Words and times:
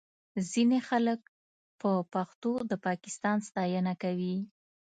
ځینې 0.51 0.79
خلک 0.87 1.21
په 1.81 1.91
پښتو 2.13 2.51
د 2.69 2.71
پاکستان 2.85 3.37
ستاینه 3.47 3.93
کوي 4.03 4.37